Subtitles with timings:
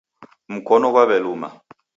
[0.53, 1.49] Mkono ghwaw'eluma.